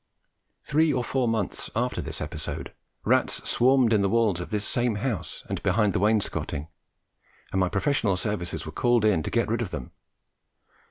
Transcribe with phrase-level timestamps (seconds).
[0.63, 2.73] Three or four months after this episode,
[3.05, 6.69] rats swarmed in the walls of this same house and behind the wainscoting,
[7.51, 9.91] and my professional services were called in to get rid of them.